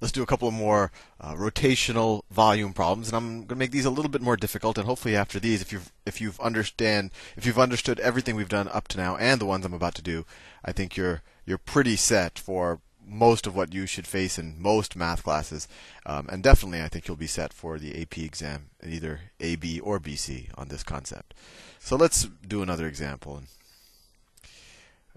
[0.00, 3.70] let's do a couple of more uh, rotational volume problems, and I'm going to make
[3.70, 4.78] these a little bit more difficult.
[4.78, 8.68] And hopefully, after these, if you've if you've understand if you've understood everything we've done
[8.68, 10.24] up to now and the ones I'm about to do,
[10.64, 12.80] I think you're you're pretty set for
[13.10, 15.66] most of what you should face in most math classes,
[16.04, 19.80] um, and definitely I think you'll be set for the AP exam in either AB
[19.80, 21.34] or BC on this concept.
[21.78, 23.42] So let's do another example.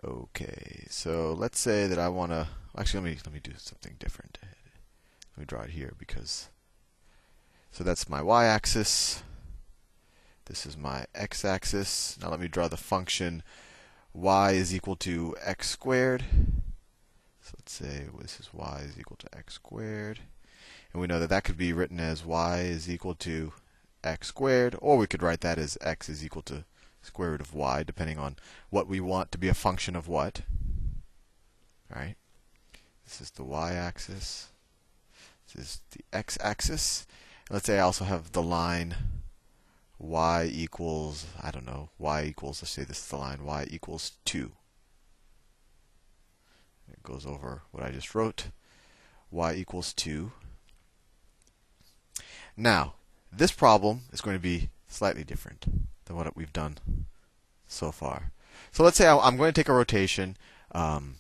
[0.04, 3.96] Okay, so let's say that I want to actually let me let me do something
[4.00, 4.40] different.
[5.42, 6.50] Let me draw it here because
[7.72, 9.24] so that's my y-axis.
[10.46, 12.20] This is my x-axis.
[12.22, 13.42] Now let me draw the function
[14.14, 16.26] y is equal to x squared.
[17.42, 20.20] So let's say this is y is equal to x squared.
[20.94, 23.52] And we know that that could be written as y is equal to
[24.04, 26.66] x squared, or we could write that as x is equal to
[27.02, 28.36] square root of y, depending on
[28.70, 30.42] what we want to be a function of what.
[31.90, 32.14] Right?
[33.06, 34.51] This is the y-axis.
[34.51, 34.51] This
[35.56, 37.06] is the x-axis.
[37.50, 38.96] Let's say I also have the line
[40.00, 44.14] y equals, I don't know, y equals, let's say this is the line y equals
[44.26, 44.52] 2.
[46.92, 48.48] It goes over what I just wrote.
[49.30, 50.32] y equals 2.
[52.58, 52.96] Now,
[53.32, 55.66] this problem is going to be slightly different
[56.06, 56.78] than what we've done
[57.68, 58.32] so far.
[58.72, 60.36] So let's say I'm going to take a rotation,
[60.74, 61.16] um,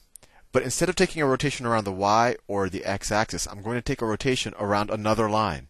[0.51, 3.81] but instead of taking a rotation around the y or the x-axis, I'm going to
[3.81, 5.69] take a rotation around another line.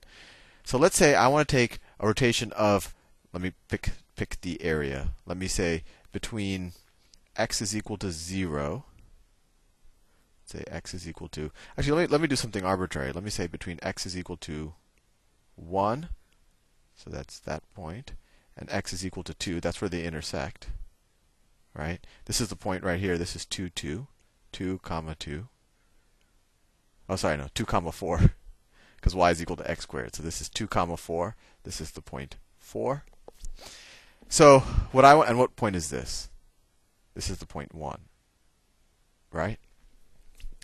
[0.64, 2.94] So let's say I want to take a rotation of,
[3.34, 5.10] let me pick pick the area.
[5.26, 6.74] Let me say between
[7.36, 8.86] x is equal to zero.
[10.46, 11.52] Say x is equal to.
[11.78, 13.12] Actually, let me let me do something arbitrary.
[13.12, 14.74] Let me say between x is equal to
[15.56, 16.10] one.
[16.96, 18.14] So that's that point
[18.58, 20.68] and x is equal to 2, that's where they intersect.
[21.74, 22.06] Right?
[22.26, 23.18] This is the point right here.
[23.18, 24.08] This is 2, 2.
[24.52, 25.48] 2, comma 2.
[27.10, 28.32] Oh, sorry, no, 2, comma 4.
[28.96, 30.16] Because y is equal to x squared.
[30.16, 31.36] So this is 2, comma 4.
[31.64, 33.04] This is the point 4.
[34.30, 34.60] So
[34.92, 36.30] what I want, and what point is this?
[37.16, 38.00] This is the point 1.
[39.32, 39.58] Right?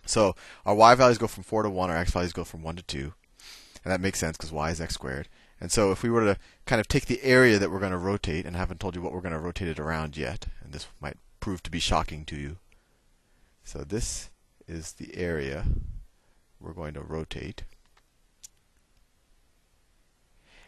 [0.06, 0.36] So
[0.68, 2.84] our y values go from 4 to 1, our x values go from 1 to
[2.84, 3.14] 2.
[3.84, 5.28] And that makes sense because y is x squared.
[5.60, 7.98] And so if we were to kind of take the area that we're going to
[7.98, 10.72] rotate, and I haven't told you what we're going to rotate it around yet, and
[10.72, 12.58] this might prove to be shocking to you.
[13.68, 14.30] So this
[14.66, 15.66] is the area
[16.58, 17.64] we're going to rotate.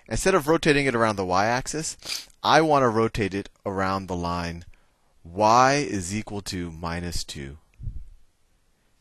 [0.10, 4.66] Instead of rotating it around the y-axis, I want to rotate it around the line
[5.24, 7.58] y is equal to minus 2.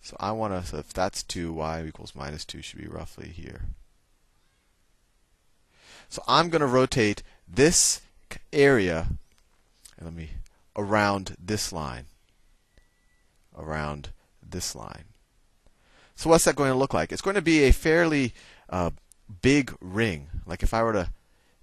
[0.01, 3.31] So I want to, so if that's 2, y equals minus 2 should be roughly
[3.31, 3.63] here.
[6.09, 8.01] So I'm going to rotate this
[8.53, 9.09] area,
[10.01, 10.31] let me,
[10.77, 12.05] around this line.
[13.59, 14.11] Around
[14.49, 15.05] this line.
[16.15, 17.13] So what's that going to look like?
[17.13, 18.35] It's going to be a fairly
[18.71, 18.91] uh,
[19.43, 20.29] big ring.
[20.47, 21.11] Like if I were to,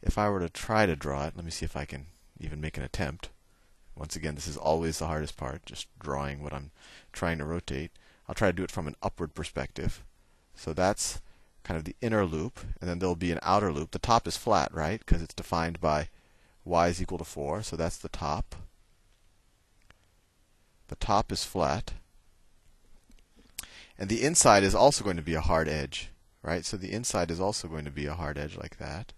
[0.01, 2.07] if I were to try to draw it, let me see if I can
[2.39, 3.29] even make an attempt.
[3.95, 6.71] Once again, this is always the hardest part, just drawing what I'm
[7.13, 7.91] trying to rotate.
[8.27, 10.03] I'll try to do it from an upward perspective.
[10.53, 11.21] So that's
[11.63, 13.91] kind of the inner loop, and then there'll be an outer loop.
[13.91, 14.99] The top is flat, right?
[14.99, 16.09] Because it's defined by
[16.63, 18.55] y is equal to 4, so that's the top.
[20.87, 21.93] The top is flat.
[23.97, 26.09] And the inside is also going to be a hard edge,
[26.43, 26.65] right?
[26.65, 29.13] So the inside is also going to be a hard edge like that.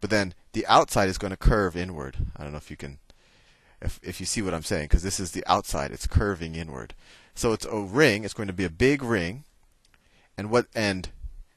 [0.00, 2.16] But then the outside is going to curve inward.
[2.36, 2.98] I don't know if you can
[3.80, 6.94] if if you see what I'm saying because this is the outside, it's curving inward.
[7.34, 9.44] So it's a ring, it's going to be a big ring
[10.36, 11.08] and what and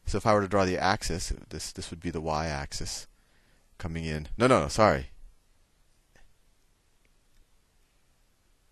[0.05, 3.07] so if I were to draw the axis, this this would be the y-axis
[3.77, 4.27] coming in.
[4.37, 5.11] No, no, no, sorry.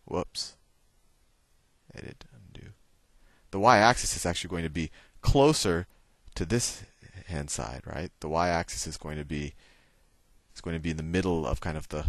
[0.08, 0.56] Whoops.
[1.94, 2.70] Edit, undo.
[3.52, 4.92] The y-axis is actually going to be
[5.22, 5.88] closer
[6.36, 6.84] to this
[7.28, 8.12] hand side, right?
[8.20, 9.54] The y-axis is going to be
[10.52, 12.06] it's going to be in the middle of kind of the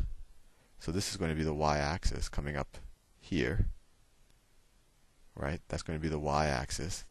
[0.79, 2.79] so this is going to be the y-axis coming up
[3.21, 3.67] here.
[5.35, 5.61] Right?
[5.69, 7.05] That's going to be the y-axis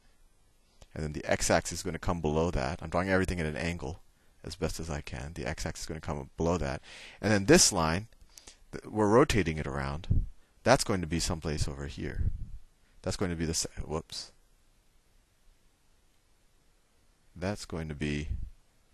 [0.97, 2.79] and then the x-axis is going to come below that.
[2.81, 4.01] I'm drawing everything at an angle
[4.43, 5.33] as best as I can.
[5.35, 6.81] The x-axis is going to come below that,
[7.21, 8.07] and then this line,
[8.83, 10.25] we're rotating it around.
[10.67, 12.23] That's going to be someplace over here.
[13.01, 14.33] That's going to be the whoops.
[17.33, 18.27] That's going to be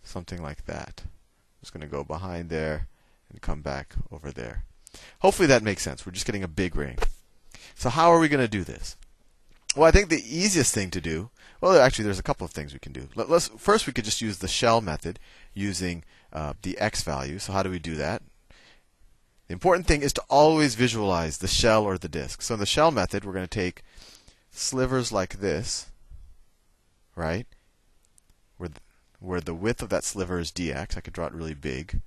[0.04, 1.02] something like that.
[1.04, 1.10] I'm
[1.62, 2.86] just going to go behind there
[3.28, 4.62] and come back over there.
[5.18, 6.06] Hopefully that makes sense.
[6.06, 6.96] We're just getting a big ring.
[7.74, 8.96] So how are we going to do this?
[9.74, 11.30] Well, I think the easiest thing to do,
[11.60, 13.08] well, actually, there's a couple of things we can do.
[13.16, 15.18] Let, us first we could just use the shell method
[15.54, 17.40] using uh, the x value.
[17.40, 18.22] So how do we do that?
[19.54, 22.42] Important thing is to always visualize the shell or the disk.
[22.42, 23.84] So in the shell method, we're going to take
[24.50, 25.92] slivers like this,
[27.14, 27.46] right?
[28.56, 28.80] Where the,
[29.20, 32.00] where the width of that sliver is dx, I could draw it really big.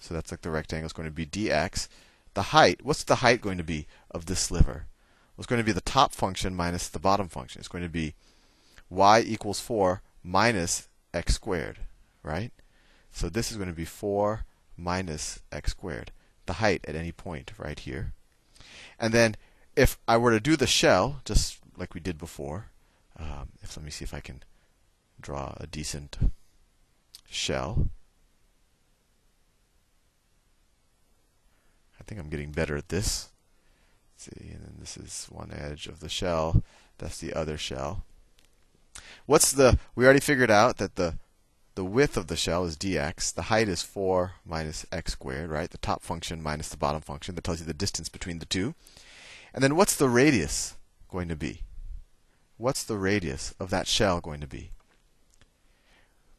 [0.00, 1.88] So that's like the rectangle is going to be dx.
[2.34, 4.84] The height, what's the height going to be of this sliver?
[5.34, 7.60] Well, it's going to be the top function minus the bottom function.
[7.60, 8.12] It's going to be
[8.90, 11.78] y equals 4 minus x squared,
[12.22, 12.52] right?
[13.10, 14.44] So this is going to be 4
[14.82, 16.10] minus x squared,
[16.46, 18.12] the height at any point right here.
[18.98, 19.36] And then
[19.76, 22.66] if I were to do the shell, just like we did before,
[23.18, 24.42] um, if let me see if I can
[25.20, 26.18] draw a decent
[27.28, 27.88] shell.
[31.98, 33.28] I think I'm getting better at this.
[34.14, 36.62] Let's see, and then this is one edge of the shell.
[36.98, 38.04] That's the other shell.
[39.26, 39.78] What's the?
[39.94, 41.14] We already figured out that the
[41.74, 43.32] the width of the shell is dx.
[43.32, 45.70] The height is 4 minus x squared, right?
[45.70, 47.34] The top function minus the bottom function.
[47.34, 48.74] That tells you the distance between the two.
[49.54, 50.76] And then what's the radius
[51.10, 51.62] going to be?
[52.56, 54.70] What's the radius of that shell going to be?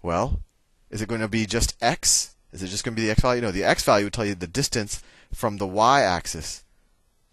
[0.02, 0.42] Well,
[0.90, 2.36] is it going to be just x?
[2.52, 3.42] Is it just going to be the x value?
[3.42, 5.02] No, the x value would tell you the distance
[5.34, 6.64] from the y axis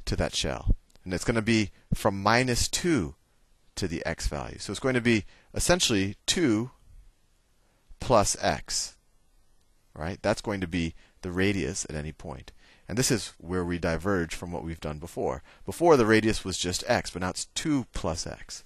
[0.06, 0.76] to that shell.
[1.05, 3.14] And it's going to be from minus 2
[3.76, 4.58] to the x value.
[4.58, 5.25] So it's going to be
[5.55, 6.70] essentially 2
[8.00, 8.97] plus x.
[9.94, 10.19] Right?
[10.23, 12.52] That's going to be the radius at any point.
[12.88, 15.43] And this is where we diverge from what we've done before.
[15.64, 18.64] Before the radius was just x, but now it's 2 plus x.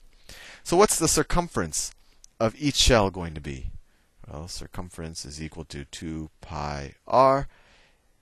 [0.63, 1.93] So what's the circumference
[2.41, 3.71] of each shell going to be?
[4.27, 7.49] Well, circumference is equal to 2 pi r,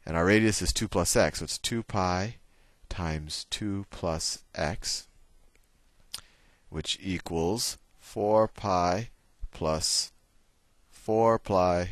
[0.05, 1.39] and our radius is 2 plus x.
[1.39, 2.37] So it's 2 pi
[2.89, 5.07] times 2 plus x,
[6.69, 9.11] which equals 4 pi
[9.53, 10.12] plus
[11.03, 11.91] 4 pi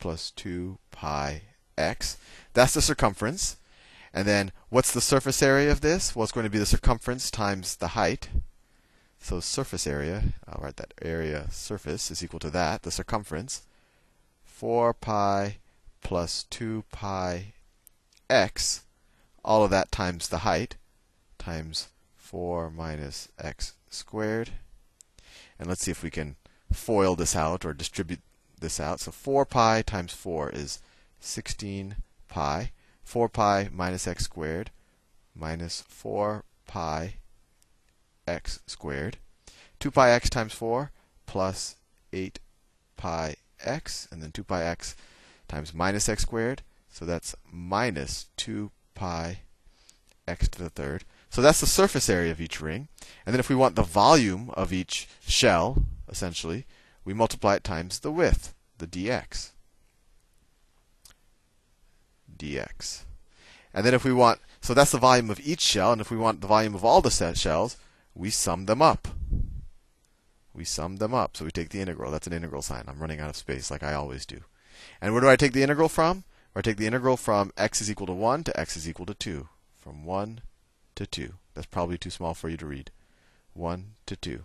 [0.00, 1.42] plus 2 pi
[1.78, 2.18] x.
[2.52, 3.58] That's the circumference.
[4.12, 6.16] And then what's the surface area of this?
[6.16, 8.28] Well, it's going to be the circumference times the height.
[9.20, 13.62] So surface area, I'll write that area surface is equal to that, the circumference.
[14.42, 15.58] 4 pi
[16.02, 17.52] plus 2 pi
[18.28, 18.82] x,
[19.44, 20.74] all of that times the height,
[21.38, 24.50] times 4 minus x squared.
[25.56, 26.34] And let's see if we can
[26.72, 28.20] FOIL this out or distribute
[28.60, 29.00] this out.
[29.00, 30.80] So 4 pi times 4 is
[31.20, 31.96] 16
[32.28, 32.72] pi.
[33.02, 34.70] 4 pi minus x squared
[35.34, 37.14] minus 4 pi
[38.26, 39.16] x squared.
[39.80, 40.92] 2 pi x times 4
[41.26, 41.76] plus
[42.12, 42.38] 8
[42.96, 44.94] pi x, and then 2 pi x
[45.48, 46.62] times minus x squared.
[46.90, 49.40] So that's minus 2 pi
[50.26, 51.04] x to the third.
[51.30, 52.88] So that's the surface area of each ring.
[53.24, 56.66] And then if we want the volume of each shell, essentially,
[57.04, 59.52] we multiply it times the width, the dx
[62.40, 63.02] dx.
[63.72, 66.16] And then if we want, so that's the volume of each shell, and if we
[66.16, 67.76] want the volume of all the set shells,
[68.14, 69.08] we sum them up.
[70.52, 71.36] We sum them up.
[71.36, 72.10] So we take the integral.
[72.10, 72.84] That's an integral sign.
[72.88, 74.40] I'm running out of space like I always do.
[75.00, 76.24] And where do I take the integral from?
[76.52, 79.06] Where I take the integral from x is equal to 1 to x is equal
[79.06, 79.48] to 2.
[79.76, 80.40] From 1
[80.96, 81.34] to 2.
[81.54, 82.90] That's probably too small for you to read.
[83.54, 84.42] 1 to 2.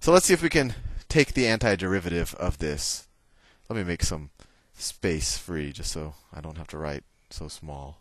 [0.00, 0.74] So let's see if we can
[1.08, 3.08] take the antiderivative of this.
[3.68, 4.30] Let me make some
[4.74, 7.98] space free just so I don't have to write so small.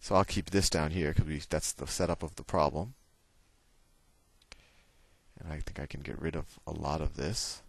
[0.00, 2.94] So I'll keep this down here because that's the setup of the problem.
[5.40, 7.62] And I think I can get rid of a lot of this.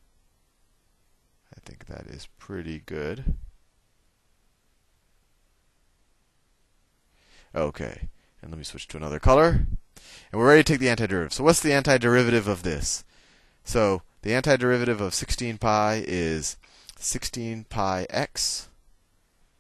[1.56, 3.36] I think that is pretty good.
[7.56, 8.10] Okay,
[8.42, 9.66] and let me switch to another color.
[10.32, 11.34] And we're ready to take the antiderivative.
[11.34, 13.04] So what's the antiderivative of this?
[13.64, 16.58] So the antiderivative of 16 pi is
[16.98, 18.68] 16 pi x,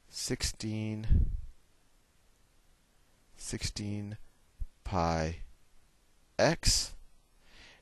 [0.09, 1.29] 16,
[3.37, 4.17] 16
[4.83, 5.35] pi
[6.39, 6.93] x.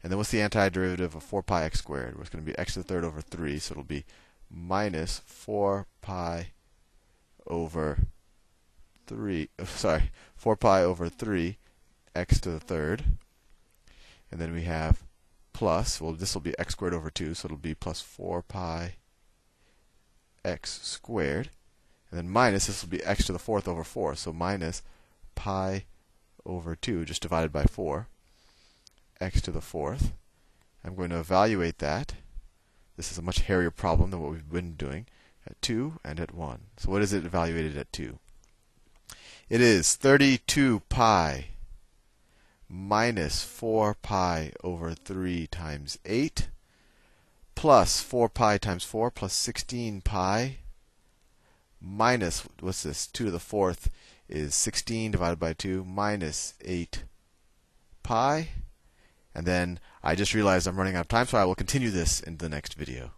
[0.04, 2.14] And then what's the antiderivative of 4 pi x squared?
[2.14, 4.06] Well, it's going to be x to the third over 3, so it'll be
[4.52, 6.52] minus 4 pi
[7.48, 8.00] over
[9.08, 11.58] 3, sorry, 4 pi over 3
[12.16, 13.04] x to the third.
[14.32, 15.04] And then we have
[15.54, 18.96] plus, well, this will be x squared over 2, so it'll be plus 4 pi
[20.44, 21.50] x squared.
[22.10, 24.16] And then minus, this will be x to the fourth over 4.
[24.16, 24.82] So minus
[25.34, 25.86] pi
[26.46, 28.08] over 2, just divided by 4,
[29.20, 30.14] x to the fourth.
[30.84, 32.14] I'm going to evaluate that.
[32.96, 35.08] This is a much hairier problem than what we've been doing
[35.48, 36.60] at 2 and at 1.
[36.78, 38.20] So what is it evaluated at 2?
[39.50, 41.48] It is 32 pi
[42.70, 46.50] minus 4 pi over 3 times 8
[47.56, 50.58] plus 4 pi times 4 plus 16 pi
[51.86, 53.08] minus, what's this?
[53.08, 53.90] 2 to the fourth
[54.28, 57.04] is 16 divided by 2 minus 8
[58.04, 58.50] pi.
[59.34, 62.20] And then I just realized I'm running out of time, so I will continue this
[62.20, 63.15] in the next video.